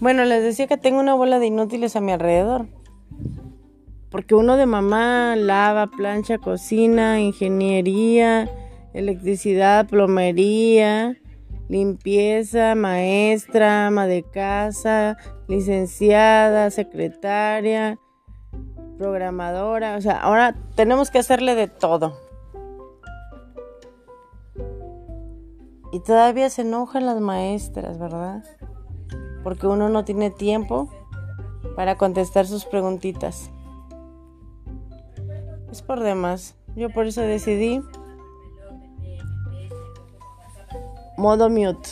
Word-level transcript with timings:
Bueno, 0.00 0.24
les 0.24 0.42
decía 0.42 0.66
que 0.66 0.78
tengo 0.78 0.98
una 0.98 1.14
bola 1.14 1.38
de 1.38 1.46
inútiles 1.46 1.94
a 1.94 2.00
mi 2.00 2.12
alrededor. 2.12 2.66
Porque 4.10 4.34
uno 4.34 4.56
de 4.56 4.64
mamá 4.64 5.36
lava, 5.36 5.88
plancha, 5.88 6.38
cocina, 6.38 7.20
ingeniería, 7.20 8.48
electricidad, 8.94 9.86
plomería, 9.86 11.18
limpieza, 11.68 12.74
maestra, 12.74 13.88
ama 13.88 14.06
de 14.06 14.22
casa, 14.22 15.18
licenciada, 15.48 16.70
secretaria, 16.70 17.98
programadora. 18.96 19.96
O 19.96 20.00
sea, 20.00 20.18
ahora 20.18 20.56
tenemos 20.76 21.10
que 21.10 21.18
hacerle 21.18 21.54
de 21.54 21.68
todo. 21.68 22.16
Y 25.92 26.00
todavía 26.00 26.48
se 26.48 26.62
enojan 26.62 27.04
las 27.04 27.20
maestras, 27.20 27.98
¿verdad? 27.98 28.42
Porque 29.42 29.66
uno 29.66 29.88
no 29.88 30.04
tiene 30.04 30.30
tiempo 30.30 30.88
para 31.76 31.96
contestar 31.96 32.46
sus 32.46 32.64
preguntitas. 32.64 33.50
Es 35.70 35.82
por 35.82 36.00
demás. 36.00 36.56
Yo 36.76 36.90
por 36.90 37.06
eso 37.06 37.20
decidí 37.20 37.82
modo 41.16 41.48
mute. 41.48 41.90